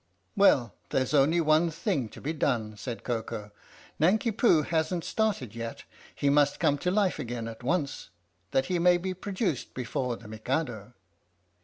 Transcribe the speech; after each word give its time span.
""Well, 0.45 0.73
there 0.89 1.05
's 1.05 1.13
only 1.13 1.39
one 1.39 1.69
thing 1.69 2.09
to 2.09 2.19
be 2.19 2.33
done," 2.33 2.75
said 2.75 3.03
Koko." 3.03 3.51
Nanki 3.99 4.31
Poo 4.31 4.63
hasn't 4.63 5.03
started 5.03 5.53
yet 5.53 5.83
he 6.15 6.27
must 6.27 6.59
come 6.59 6.79
to 6.79 6.89
life 6.89 7.19
again 7.19 7.47
at 7.47 7.61
once 7.61 8.09
that 8.49 8.65
he 8.65 8.79
may 8.79 8.97
be 8.97 9.13
produced 9.13 9.75
before 9.75 10.17
the 10.17 10.27
Mikado." 10.27 10.95